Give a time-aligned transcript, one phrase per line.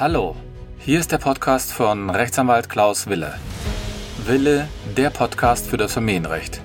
[0.00, 0.34] Hallo,
[0.78, 3.34] hier ist der Podcast von Rechtsanwalt Klaus Wille.
[4.24, 4.66] Wille,
[4.96, 6.62] der Podcast für das Familienrecht.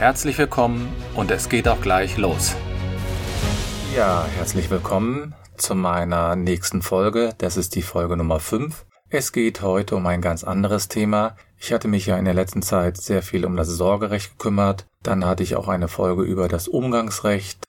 [0.00, 2.56] Herzlich willkommen und es geht auch gleich los.
[3.94, 7.34] Ja, herzlich willkommen zu meiner nächsten Folge.
[7.38, 8.84] Das ist die Folge Nummer 5.
[9.10, 11.36] Es geht heute um ein ganz anderes Thema.
[11.60, 14.86] Ich hatte mich ja in der letzten Zeit sehr viel um das Sorgerecht gekümmert.
[15.04, 17.62] Dann hatte ich auch eine Folge über das Umgangsrecht,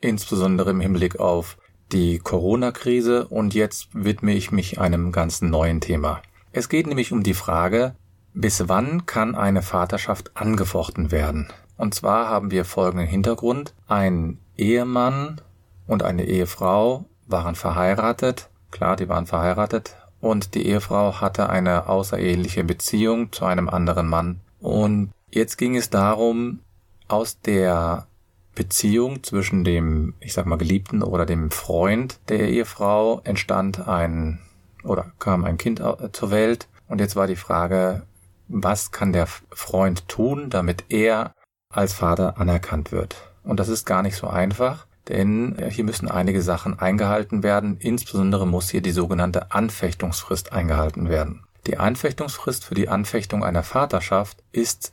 [0.00, 1.56] insbesondere im Hinblick auf
[1.92, 6.22] die Corona-Krise und jetzt widme ich mich einem ganz neuen Thema.
[6.52, 7.94] Es geht nämlich um die Frage,
[8.34, 11.48] bis wann kann eine Vaterschaft angefochten werden?
[11.76, 13.74] Und zwar haben wir folgenden Hintergrund.
[13.88, 15.40] Ein Ehemann
[15.86, 18.50] und eine Ehefrau waren verheiratet.
[18.70, 19.96] Klar, die waren verheiratet.
[20.20, 24.40] Und die Ehefrau hatte eine außereheliche Beziehung zu einem anderen Mann.
[24.60, 26.60] Und jetzt ging es darum,
[27.08, 28.06] aus der
[28.54, 34.40] Beziehung zwischen dem, ich sag mal, Geliebten oder dem Freund der Ehefrau entstand ein
[34.82, 36.68] oder kam ein Kind zur Welt.
[36.88, 38.02] Und jetzt war die Frage,
[38.48, 41.34] was kann der Freund tun, damit er
[41.72, 43.16] als Vater anerkannt wird?
[43.44, 47.76] Und das ist gar nicht so einfach, denn hier müssen einige Sachen eingehalten werden.
[47.78, 51.44] Insbesondere muss hier die sogenannte Anfechtungsfrist eingehalten werden.
[51.66, 54.92] Die Anfechtungsfrist für die Anfechtung einer Vaterschaft ist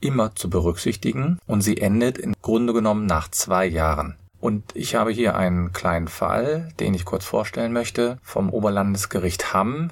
[0.00, 4.16] immer zu berücksichtigen und sie endet im Grunde genommen nach zwei Jahren.
[4.40, 9.90] Und ich habe hier einen kleinen Fall, den ich kurz vorstellen möchte, vom Oberlandesgericht Hamm.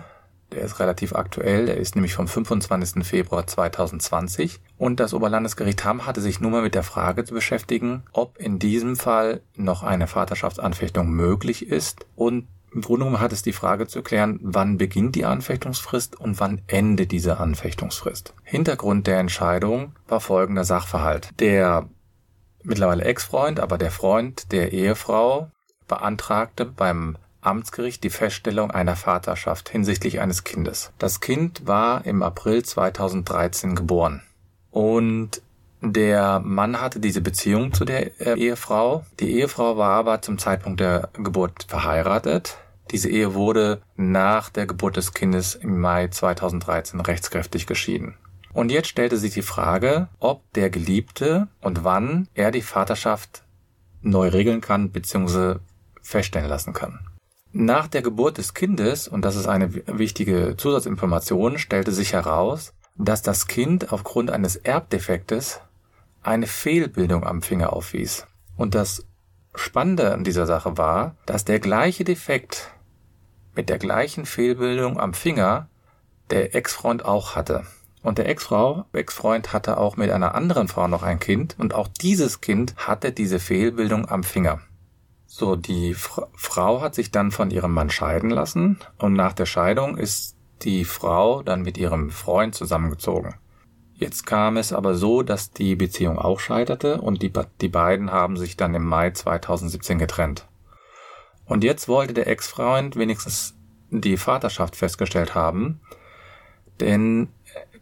[0.53, 3.05] Der ist relativ aktuell, der ist nämlich vom 25.
[3.05, 4.61] Februar 2020.
[4.79, 8.59] Und das Oberlandesgericht Hamm hatte sich nun mal mit der Frage zu beschäftigen, ob in
[8.59, 13.87] diesem Fall noch eine Vaterschaftsanfechtung möglich ist und im Grunde genommen hat es die Frage
[13.87, 18.35] zu klären, wann beginnt die Anfechtungsfrist und wann endet diese Anfechtungsfrist.
[18.43, 21.31] Hintergrund der Entscheidung war folgender Sachverhalt.
[21.39, 21.89] Der
[22.65, 25.51] mittlerweile Ex-Freund, aber der Freund der Ehefrau
[25.87, 30.93] beantragte beim Amtsgericht die Feststellung einer Vaterschaft hinsichtlich eines Kindes.
[30.99, 34.23] Das Kind war im April 2013 geboren.
[34.71, 35.43] Und
[35.81, 39.05] der Mann hatte diese Beziehung zu der Ehefrau.
[39.21, 42.57] Die Ehefrau war aber zum Zeitpunkt der Geburt verheiratet.
[42.91, 48.17] Diese Ehe wurde nach der Geburt des Kindes im Mai 2013 rechtskräftig geschieden.
[48.53, 53.43] Und jetzt stellte sich die Frage, ob der Geliebte und wann er die Vaterschaft
[54.01, 55.57] neu regeln kann bzw.
[56.03, 57.01] feststellen lassen kann.
[57.53, 63.23] Nach der Geburt des Kindes, und das ist eine wichtige Zusatzinformation, stellte sich heraus, dass
[63.23, 65.61] das Kind aufgrund eines Erbdefektes
[66.23, 68.27] eine Fehlbildung am Finger aufwies.
[68.57, 69.05] Und das
[69.55, 72.73] Spannende an dieser Sache war, dass der gleiche Defekt
[73.55, 75.69] mit der gleichen Fehlbildung am Finger
[76.31, 77.65] der Ex-Freund auch hatte.
[78.03, 81.89] Und der Ex-Frau, Ex-Freund hatte auch mit einer anderen Frau noch ein Kind und auch
[81.89, 84.61] dieses Kind hatte diese Fehlbildung am Finger.
[85.27, 89.47] So, die Fra Frau hat sich dann von ihrem Mann scheiden lassen und nach der
[89.47, 93.35] Scheidung ist die Frau dann mit ihrem Freund zusammengezogen.
[93.97, 98.37] Jetzt kam es aber so, dass die Beziehung auch scheiterte und die, die beiden haben
[98.37, 100.47] sich dann im Mai 2017 getrennt.
[101.47, 103.55] Und jetzt wollte der Ex-Freund wenigstens
[103.91, 105.81] die Vaterschaft festgestellt haben,
[106.81, 107.29] denn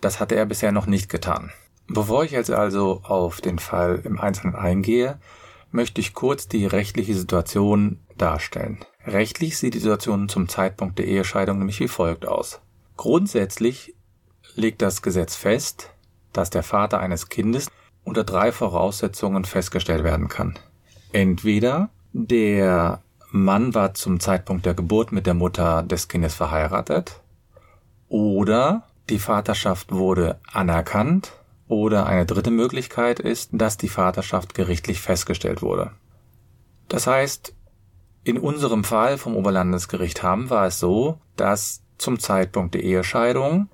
[0.01, 1.51] das hatte er bisher noch nicht getan.
[1.89, 5.19] Bevor ich jetzt also auf den Fall im Einzelnen eingehe,
[5.71, 8.85] möchte ich kurz die rechtliche Situation darstellen.
[9.07, 12.61] Rechtlich sieht die Situation zum Zeitpunkt der Ehescheidung nämlich wie folgt aus.
[12.97, 13.95] Grundsätzlich
[14.55, 15.92] legt das Gesetz fest,
[16.33, 17.69] dass der Vater eines Kindes
[18.05, 20.59] unter drei Voraussetzungen festgestellt werden kann.
[21.13, 27.21] Entweder der Mann war zum Zeitpunkt der Geburt mit der Mutter des Kindes verheiratet
[28.09, 31.33] oder die Vaterschaft wurde anerkannt
[31.67, 35.93] oder eine dritte Möglichkeit ist, dass die Vaterschaft gerichtlich festgestellt wurde.
[36.89, 37.55] Das heißt,
[38.25, 43.69] in unserem Fall vom Oberlandesgericht Hamm war es so, dass zum Zeitpunkt der Ehescheidung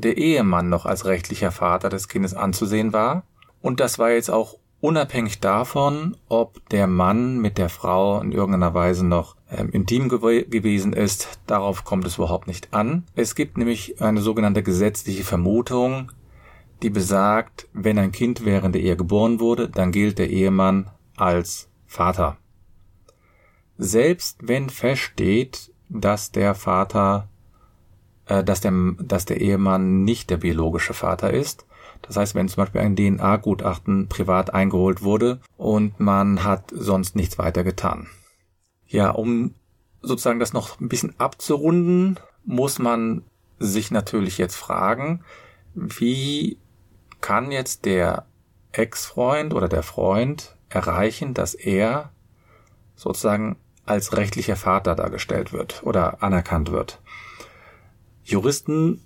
[0.00, 3.24] der Ehemann noch als rechtlicher Vater des Kindes anzusehen war
[3.60, 8.74] und das war jetzt auch unabhängig davon, ob der Mann mit der Frau in irgendeiner
[8.74, 13.04] Weise noch ähm, intim gew gewesen ist, darauf kommt es überhaupt nicht an.
[13.14, 16.12] Es gibt nämlich eine sogenannte gesetzliche Vermutung,
[16.82, 21.68] die besagt, wenn ein Kind während der Ehe geboren wurde, dann gilt der Ehemann als
[21.86, 22.36] Vater.
[23.78, 27.28] Selbst wenn feststeht, dass der Vater,
[28.28, 31.66] äh, dass der, dass der Ehemann nicht der biologische Vater ist,
[32.02, 37.38] das heißt, wenn zum Beispiel ein DNA-Gutachten privat eingeholt wurde und man hat sonst nichts
[37.38, 38.08] weiter getan.
[38.86, 39.54] Ja, um
[40.00, 43.24] sozusagen das noch ein bisschen abzurunden, muss man
[43.58, 45.24] sich natürlich jetzt fragen,
[45.74, 46.58] wie
[47.20, 48.26] kann jetzt der
[48.72, 52.10] Ex-Freund oder der Freund erreichen, dass er
[52.94, 57.00] sozusagen als rechtlicher Vater dargestellt wird oder anerkannt wird.
[58.28, 59.00] Juristen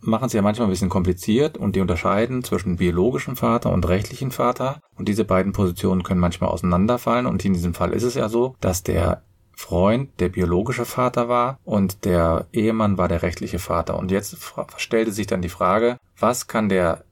[0.00, 4.32] machen es ja manchmal ein bisschen kompliziert und die unterscheiden zwischen biologischem Vater und rechtlichen
[4.32, 4.80] Vater.
[4.96, 7.26] Und diese beiden Positionen können manchmal auseinanderfallen.
[7.26, 9.22] Und in diesem Fall ist es ja so, dass der
[9.52, 13.98] Freund der biologische Vater war und der Ehemann war der rechtliche Vater.
[13.98, 14.36] Und jetzt
[14.76, 17.04] stellte sich dann die Frage, was kann der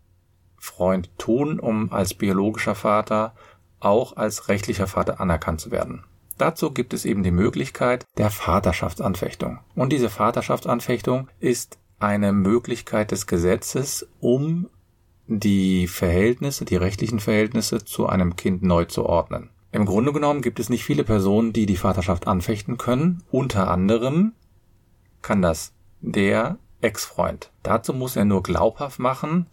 [0.59, 3.35] Freund tun, um als biologischer Vater
[3.81, 6.05] auch als rechtlicher Vater anerkannt zu werden?
[6.39, 9.61] Dazu gibt es eben die Möglichkeit der Vaterschaftsanfechtung.
[9.75, 14.69] Und diese Vaterschaftsanfechtung ist eine Möglichkeit des Gesetzes, um
[15.27, 19.51] die Verhältnisse, die rechtlichen Verhältnisse zu einem Kind neu zu ordnen.
[19.73, 23.23] Im Grunde genommen gibt es nicht viele Personen, die die Vaterschaft anfechten können.
[23.31, 24.33] Unter anderem
[25.23, 27.51] kann das der Ex-Freund.
[27.63, 29.47] Dazu muss er nur glaubhaft machen,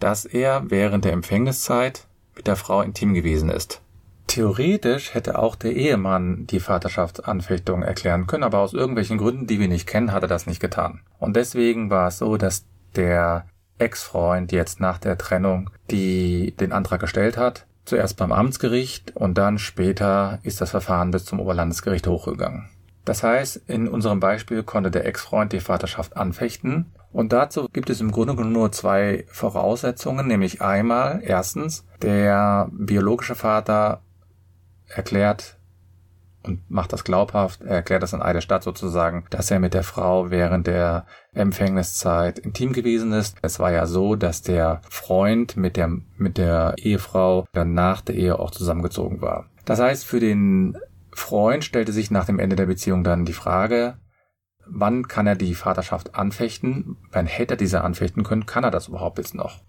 [0.00, 3.82] dass er während der Empfängniszeit mit der Frau intim gewesen ist.
[4.38, 9.66] Theoretisch hätte auch der Ehemann die Vaterschaftsanfechtung erklären können, aber aus irgendwelchen Gründen, die wir
[9.66, 11.00] nicht kennen, hat er das nicht getan.
[11.18, 12.64] Und deswegen war es so, dass
[12.94, 13.46] der
[13.78, 19.58] Ex-Freund jetzt nach der Trennung die den Antrag gestellt hat, zuerst beim Amtsgericht und dann
[19.58, 22.68] später ist das Verfahren bis zum Oberlandesgericht hochgegangen.
[23.04, 28.00] Das heißt, in unserem Beispiel konnte der Ex-Freund die Vaterschaft anfechten und dazu gibt es
[28.00, 34.02] im Grunde genommen nur zwei Voraussetzungen, nämlich einmal, erstens, der biologische Vater
[34.88, 35.58] erklärt
[36.42, 39.82] und macht das glaubhaft, er erklärt das in Eide Stadt sozusagen, dass er mit der
[39.82, 43.36] Frau während der Empfängniszeit intim gewesen ist.
[43.42, 48.14] Es war ja so, dass der Freund mit der, mit der Ehefrau dann nach der
[48.14, 49.50] Ehe auch zusammengezogen war.
[49.64, 50.78] Das heißt, für den
[51.12, 53.98] Freund stellte sich nach dem Ende der Beziehung dann die Frage,
[54.64, 56.96] wann kann er die Vaterschaft anfechten?
[57.10, 58.46] Wann hätte er diese anfechten können?
[58.46, 59.60] Kann er das überhaupt jetzt noch?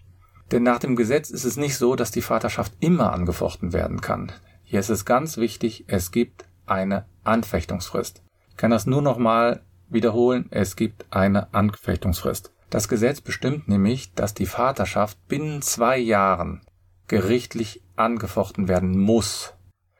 [0.52, 4.32] Denn nach dem Gesetz ist es nicht so, dass die Vaterschaft immer angefochten werden kann.
[4.70, 8.22] Hier ist es ganz wichtig, es gibt eine Anfechtungsfrist.
[8.50, 12.52] Ich kann das nur nochmal wiederholen, es gibt eine Anfechtungsfrist.
[12.70, 16.60] Das Gesetz bestimmt nämlich, dass die Vaterschaft binnen zwei Jahren
[17.08, 19.54] gerichtlich angefochten werden muss.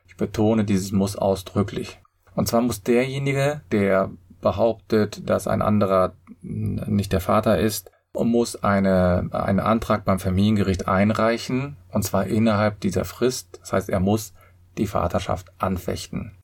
[0.06, 2.00] Ich betone dieses muss ausdrücklich.
[2.36, 9.30] Und zwar muss derjenige, der behauptet, dass ein anderer nicht der Vater ist, muss eine,
[9.32, 13.58] einen Antrag beim Familiengericht einreichen, und zwar innerhalb dieser Frist.
[13.62, 14.32] Das heißt, er muss
[14.80, 16.36] die Vaterschaft anfechten.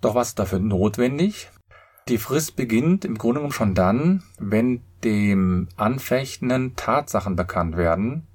[0.00, 1.50] Doch was ist dafür notwendig?
[2.08, 8.26] Die Frist beginnt im Grunde genommen schon dann, wenn dem Anfechtenden Tatsachen bekannt werden,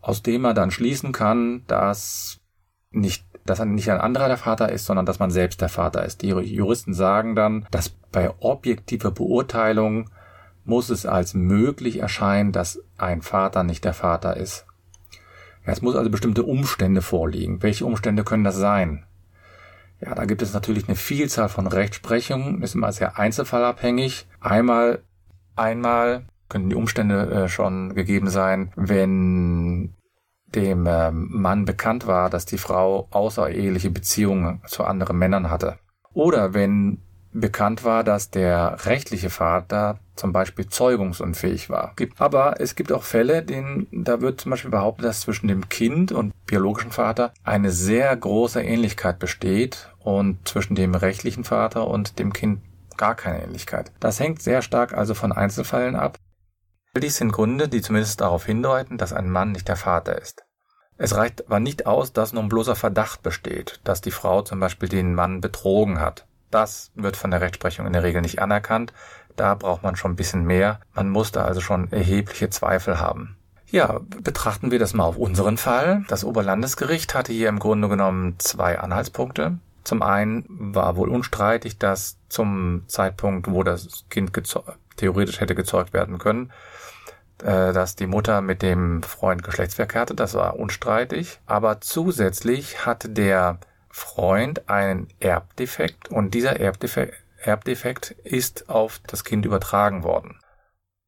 [0.00, 2.38] aus dem man dann schließen kann, dass
[2.90, 6.20] nicht, dass nicht ein anderer der Vater ist, sondern dass man selbst der Vater ist.
[6.20, 10.10] Die Juristen sagen dann, dass bei objektiver Beurteilung
[10.64, 14.66] muss es als möglich erscheinen, dass ein Vater nicht der Vater ist.
[15.64, 17.62] Es muss also bestimmte Umstände vorliegen.
[17.62, 19.04] Welche Umstände können das sein?
[20.00, 24.26] Ja, da gibt es natürlich eine Vielzahl von Rechtsprechungen, ist immer sehr einzelfallabhängig.
[24.40, 25.02] Einmal,
[25.56, 29.94] einmal könnten die Umstände äh, schon gegeben sein, wenn
[30.54, 35.78] dem äh, Mann bekannt war, dass die Frau außereheliche Beziehungen zu anderen Männern hatte.
[36.12, 36.98] Oder wenn
[37.32, 41.94] bekannt war, dass der rechtliche Vater zum Beispiel zeugungsunfähig war.
[42.18, 46.12] Aber es gibt auch Fälle, denen, da wird zum Beispiel behauptet, dass zwischen dem Kind
[46.12, 52.32] und biologischen Vater eine sehr große Ähnlichkeit besteht und zwischen dem rechtlichen Vater und dem
[52.32, 52.60] Kind
[52.96, 53.92] gar keine Ähnlichkeit.
[54.00, 56.18] Das hängt sehr stark also von Einzelfällen ab.
[56.96, 60.44] Dies sind Gründe, die zumindest darauf hindeuten, dass ein Mann nicht der Vater ist.
[60.96, 64.88] Es reicht aber nicht aus, dass nun bloßer Verdacht besteht, dass die Frau zum Beispiel
[64.88, 66.26] den Mann betrogen hat.
[66.54, 68.92] Das wird von der Rechtsprechung in der Regel nicht anerkannt.
[69.34, 70.78] Da braucht man schon ein bisschen mehr.
[70.94, 73.36] Man muss da also schon erhebliche Zweifel haben.
[73.66, 76.04] Ja, betrachten wir das mal auf unseren Fall.
[76.06, 79.58] Das Oberlandesgericht hatte hier im Grunde genommen zwei Anhaltspunkte.
[79.82, 84.30] Zum einen war wohl unstreitig, dass zum Zeitpunkt, wo das Kind
[84.96, 86.52] theoretisch hätte gezeugt werden können,
[87.42, 90.14] äh, dass die Mutter mit dem Freund Geschlechtsverkehr hatte.
[90.14, 91.40] Das war unstreitig.
[91.46, 93.58] Aber zusätzlich hatte der
[93.96, 100.40] Freund einen Erbdefekt und dieser Erbdefekt, Erbdefekt ist auf das Kind übertragen worden.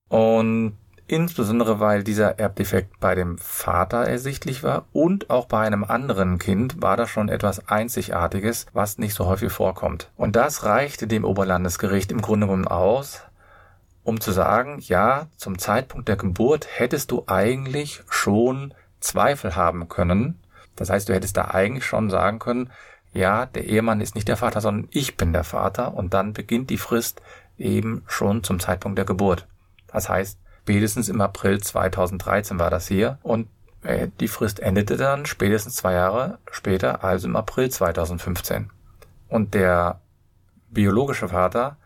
[0.09, 0.79] Und
[1.09, 6.81] insbesondere weil dieser Erbdefekt bei dem Vater ersichtlich war und auch bei einem anderen Kind
[6.81, 10.13] war das schon etwas Einzigartiges, was nicht so häufig vorkommt.
[10.17, 13.23] Und das reichte dem Oberlandesgericht im Grunde genommen aus,
[14.05, 20.39] um zu sagen, ja, zum Zeitpunkt der Geburt hättest du eigentlich schon Zweifel haben können,
[20.77, 22.71] das heißt, du hättest da eigentlich schon sagen können,
[23.13, 26.71] ja, der Ehemann ist nicht der Vater, sondern ich bin der Vater und dann beginnt
[26.71, 27.23] die Frist
[27.57, 29.47] eben schon zum Zeitpunkt der Geburt.
[29.87, 33.49] Das heißt, spätestens im April 2013 war das hier und
[33.83, 38.71] äh, die Frist endete dann spätestens zwei Jahre später, also im April 2015.
[39.29, 40.01] Und der
[40.71, 41.77] biologische Vater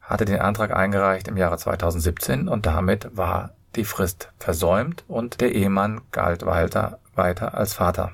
[0.00, 5.54] hatte den Antrag eingereicht im Jahre 2017 und damit war die Frist versäumt und der
[5.54, 8.12] Ehemann galt weiter, weiter als Vater.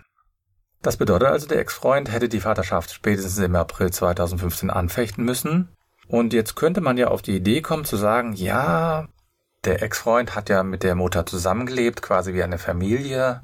[0.82, 5.68] Das bedeutet also, der Ex-Freund hätte die Vaterschaft spätestens im April 2015 anfechten müssen.
[6.06, 9.08] Und jetzt könnte man ja auf die Idee kommen zu sagen, ja,
[9.64, 13.42] der Ex-Freund hat ja mit der Mutter zusammengelebt, quasi wie eine Familie,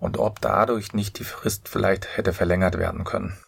[0.00, 3.38] und ob dadurch nicht die Frist vielleicht hätte verlängert werden können.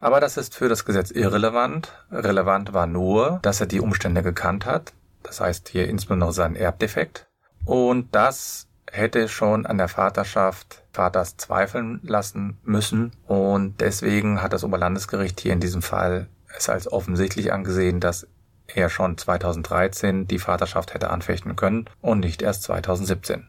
[0.00, 1.92] Aber das ist für das Gesetz irrelevant.
[2.10, 7.28] Relevant war nur, dass er die Umstände gekannt hat, das heißt hier insbesondere seinen Erbdefekt,
[7.64, 14.64] und das hätte schon an der Vaterschaft Vaters zweifeln lassen müssen und deswegen hat das
[14.64, 18.26] Oberlandesgericht hier in diesem Fall es als offensichtlich angesehen, dass
[18.66, 23.46] er schon 2013 die Vaterschaft hätte anfechten können und nicht erst 2017.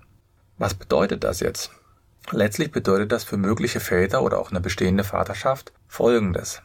[0.57, 1.71] Was bedeutet das jetzt?
[2.31, 6.61] Letztlich bedeutet das für mögliche Väter oder auch eine bestehende Vaterschaft Folgendes.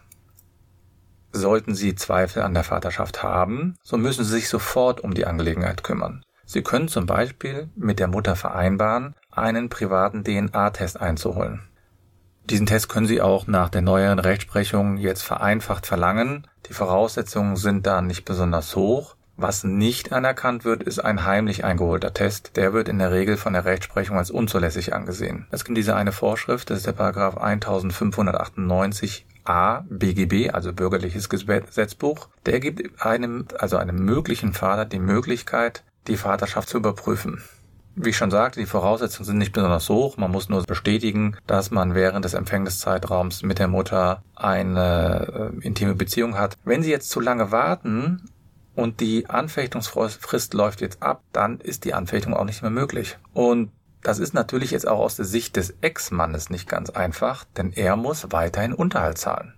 [1.33, 5.83] Sollten Sie Zweifel an der Vaterschaft haben, so müssen Sie sich sofort um die Angelegenheit
[5.83, 6.23] kümmern.
[6.51, 11.69] Sie können zum Beispiel mit der Mutter vereinbaren, einen privaten DNA-Test einzuholen.
[12.45, 16.47] Diesen Test können Sie auch nach der neueren Rechtsprechung jetzt vereinfacht verlangen.
[16.67, 19.15] Die Voraussetzungen sind da nicht besonders hoch.
[19.37, 22.57] Was nicht anerkannt wird, ist ein heimlich eingeholter Test.
[22.57, 25.47] Der wird in der Regel von der Rechtsprechung als unzulässig angesehen.
[25.51, 32.29] Es gibt diese eine Vorschrift, das ist der Paragraph 1598 A BGB, also Bürgerliches Gesetzbuch.
[32.47, 37.43] Der gibt einem, also einem möglichen Vater die Möglichkeit, die Vaterschaft zu überprüfen.
[38.01, 40.17] Wie ich schon sagte, die Voraussetzungen sind nicht besonders hoch.
[40.17, 45.97] Man muss nur bestätigen, dass man während des Empfängniszeitraums mit der Mutter eine äh, intime
[45.97, 46.57] Beziehung hat.
[46.65, 48.31] Wenn Sie jetzt zu lange warten
[48.77, 53.19] und die Anfechtungsfrist läuft jetzt ab, dann ist die Anfechtung auch nicht mehr möglich.
[53.33, 57.73] Und das ist natürlich jetzt auch aus der Sicht des Ex-Mannes nicht ganz einfach, denn
[57.73, 59.55] er muss weiterhin Unterhalt zahlen.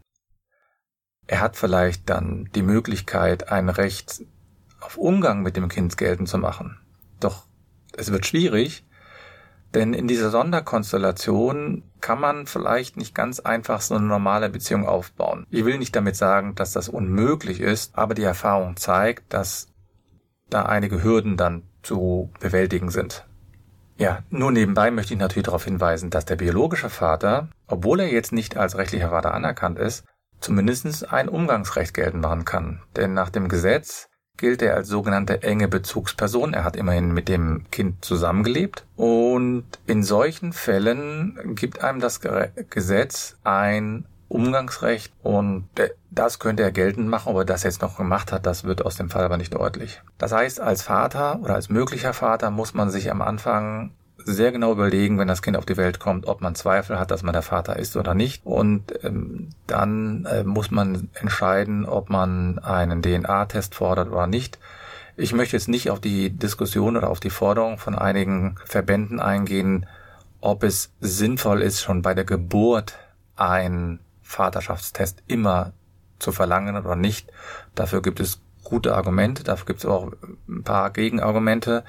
[1.27, 4.23] Er hat vielleicht dann die Möglichkeit, ein Recht
[4.81, 6.79] auf Umgang mit dem Kind geltend zu machen.
[7.21, 7.45] Doch
[7.97, 8.85] es wird schwierig,
[9.75, 15.47] denn in dieser Sonderkonstellation kann man vielleicht nicht ganz einfach so eine normale Beziehung aufbauen.
[15.51, 19.69] Ich will nicht damit sagen, dass das unmöglich ist, aber die Erfahrung zeigt, dass
[20.49, 23.27] da einige Hürden dann zu bewältigen sind.
[23.97, 28.33] Ja, nur nebenbei möchte ich natürlich darauf hinweisen, dass der biologische Vater, obwohl er jetzt
[28.33, 30.05] nicht als rechtlicher Vater anerkannt ist,
[30.41, 32.83] zumindest ein Umgangsrecht geltend machen kann.
[32.97, 34.09] Denn nach dem Gesetz
[34.41, 36.55] gilt er als sogenannte enge Bezugsperson.
[36.55, 38.85] Er hat immerhin mit dem Kind zusammengelebt.
[38.97, 42.21] Und in solchen Fällen gibt einem das
[42.71, 45.69] Gesetz ein Umgangsrecht und
[46.13, 48.95] das könnte er geltend machen, ob er das jetzt noch gemacht hat, das wird aus
[48.95, 50.01] dem Fall aber nicht deutlich.
[50.19, 53.91] Das heißt, als Vater oder als möglicher Vater muss man sich am Anfang
[54.25, 57.23] sehr genau überlegen, wenn das Kind auf die Welt kommt, ob man Zweifel hat, dass
[57.23, 58.45] man der Vater ist oder nicht.
[58.45, 64.59] Und ähm, dann äh, muss man entscheiden, ob man einen DNA-Test fordert oder nicht.
[65.17, 69.87] Ich möchte jetzt nicht auf die Diskussion oder auf die Forderung von einigen Verbänden eingehen,
[70.41, 72.97] ob es sinnvoll ist, schon bei der Geburt
[73.37, 75.73] einen Vaterschaftstest immer
[76.19, 77.31] zu verlangen oder nicht.
[77.75, 80.13] Dafür gibt es gute Argumente, dafür gibt es auch
[80.49, 81.85] ein paar Gegenargumente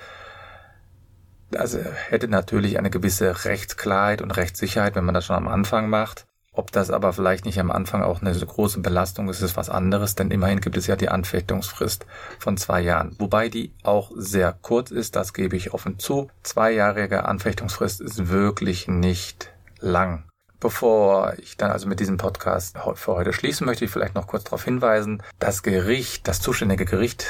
[1.56, 6.26] also hätte natürlich eine gewisse Rechtsklarheit und Rechtssicherheit, wenn man das schon am Anfang macht.
[6.54, 10.16] Ob das aber vielleicht nicht am Anfang auch eine große Belastung ist, ist was anderes,
[10.16, 12.06] denn immerhin gibt es ja die Anfechtungsfrist
[12.40, 13.16] von zwei Jahren.
[13.20, 16.30] Wobei die auch sehr kurz ist, das gebe ich offen zu.
[16.44, 20.26] Zweijährige Anfechtungsfrist ist wirklich nicht lang.
[20.60, 24.44] Bevor ich dann also mit diesem Podcast für heute schließen, möchte ich vielleicht noch kurz
[24.44, 27.26] darauf hinweisen, das Gericht, das zuständige Gericht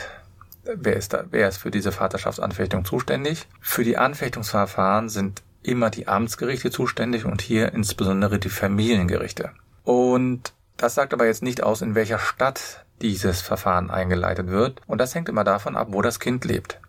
[0.63, 3.48] wer ist da, wer ist für diese Vaterschaftsanfechtung zuständig?
[3.60, 9.51] Für die Anfechtungsverfahren sind immer die Amtsgerichte zuständig und hier insbesondere die Familiengerichte.
[9.84, 14.82] Und das sagt aber jetzt nicht aus, in welcher Stadt dieses Verfahren eingeleitet wird.
[14.88, 16.80] Und das hängt immer davon ab, wo das Kind lebt.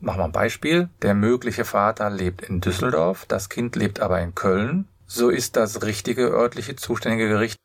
[0.00, 0.88] Machen wir ein Beispiel.
[1.02, 4.86] Der mögliche Vater lebt in Düsseldorf, das Kind lebt aber in Köln.
[5.06, 7.58] So ist das richtige örtliche zuständige Gericht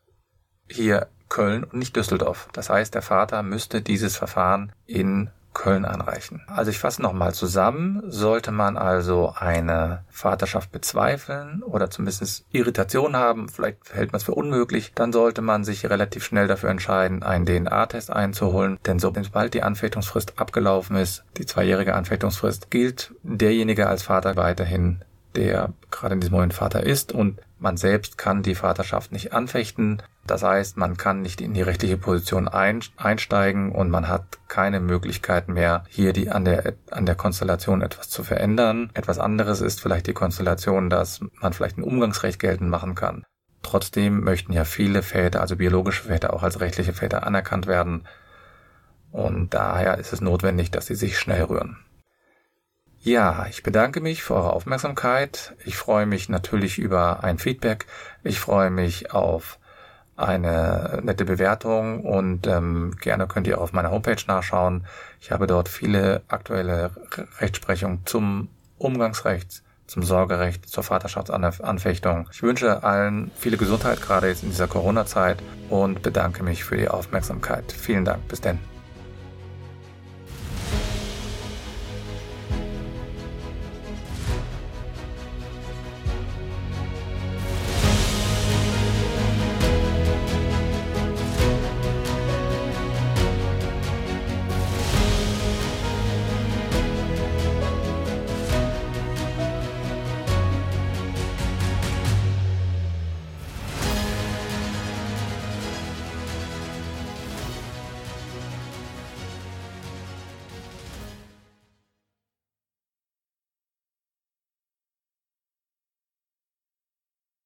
[0.70, 2.48] hier Köln und nicht Düsseldorf.
[2.54, 6.42] Das heißt, der Vater müsste dieses Verfahren in Köln anreichen.
[6.48, 8.02] Also ich fasse nochmal zusammen.
[8.08, 14.34] Sollte man also eine Vaterschaft bezweifeln oder zumindest Irritation haben, vielleicht hält man es für
[14.34, 18.80] unmöglich, dann sollte man sich relativ schnell dafür entscheiden, einen DNA-Test einzuholen.
[18.86, 25.04] Denn sobald die Anfechtungsfrist abgelaufen ist, die zweijährige Anfechtungsfrist, gilt derjenige als Vater weiterhin
[25.36, 30.02] der gerade in diesem Moment Vater ist und man selbst kann die Vaterschaft nicht anfechten.
[30.28, 35.48] Das heißt, man kann nicht in die rechtliche Position einsteigen und man hat keine Möglichkeit
[35.48, 38.90] mehr, hier die, an der, an der Konstellation etwas zu verändern.
[38.94, 43.24] Etwas anderes ist vielleicht die Konstellation, dass man vielleicht ein Umgangsrecht geltend machen kann.
[43.62, 48.06] Trotzdem möchten ja viele Väter, also biologische Väter, auch als rechtliche Väter anerkannt werden.
[49.12, 51.78] Und daher ist es notwendig, dass sie sich schnell rühren.
[53.04, 55.56] Ja, ich bedanke mich für eure Aufmerksamkeit.
[55.66, 57.86] Ich freue mich natürlich über ein Feedback.
[58.24, 59.60] Ich freue mich auf
[60.16, 64.86] eine nette Bewertung und ähm, gerne könnt ihr auf meiner Homepage nachschauen.
[65.20, 66.92] Ich habe dort viele aktuelle
[67.40, 72.30] Rechtsprechung zum Umgangsrecht, zum Sorgerecht, zur Vaterschaftsanfechtung.
[72.32, 76.88] Ich wünsche allen viele Gesundheit, gerade jetzt in dieser Corona-Zeit und bedanke mich für die
[76.88, 77.70] Aufmerksamkeit.
[77.70, 78.26] Vielen Dank.
[78.30, 78.73] Bis denn.